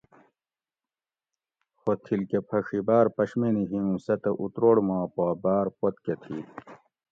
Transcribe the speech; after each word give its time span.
خو 1.79 1.91
تھل 2.03 2.21
کہ 2.29 2.39
پھڛی 2.47 2.79
باۤر 2.87 3.05
پشمِنی 3.15 3.63
ھی 3.69 3.79
اُوں 3.83 3.97
سہ 4.05 4.15
تہ 4.21 4.29
اتروڑ 4.41 4.75
ما 4.87 4.97
پا 5.13 5.25
باۤر 5.43 5.65
پت 5.77 5.95
کہ 6.05 6.13
تھی 6.21 6.37